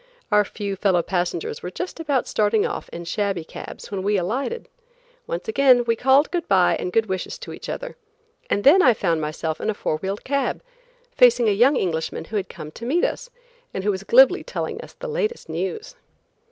[0.31, 4.67] Our few fellow passengers were just about starting off in shabby cabs when we alighted.
[5.27, 7.95] Once again we called goodbye and good wishes to each other,
[8.49, 10.63] and then I found myself in a four wheeled cab,
[11.11, 13.29] facing a young Englishman who had come to meet us
[13.75, 15.93] and who was glibly telling us the latest news.